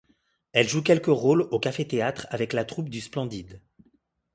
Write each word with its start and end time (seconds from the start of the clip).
Elle 0.53 0.67
joue 0.67 0.81
quelques 0.81 1.05
rôles 1.05 1.43
au 1.51 1.59
café-théâtre 1.59 2.25
avec 2.31 2.53
la 2.53 2.65
troupe 2.65 2.89
du 2.89 3.01
Splendid. 3.01 3.61